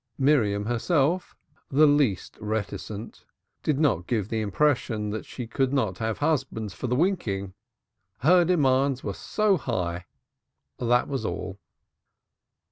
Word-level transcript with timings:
Miriam 0.17 0.65
herself, 0.65 1.35
the 1.69 1.85
least 1.85 2.35
reticent, 2.41 3.23
did 3.61 3.79
not 3.79 4.07
give 4.07 4.29
the 4.29 4.41
impression 4.41 5.11
that 5.11 5.27
she 5.27 5.45
could 5.45 5.71
not 5.71 5.99
have 5.99 6.17
husbands 6.17 6.73
for 6.73 6.87
the 6.87 6.95
winking. 6.95 7.53
Her 8.21 8.43
demands 8.43 9.03
were 9.03 9.13
so 9.13 9.57
high 9.57 10.07
that 10.79 11.07
was 11.07 11.23
all. 11.23 11.59